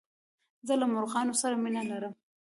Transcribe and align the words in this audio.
زه 0.67 0.73
له 0.81 0.85
مرغانو 0.93 1.33
سره 1.41 1.55
مينه 1.63 1.81
لرم. 1.89 2.13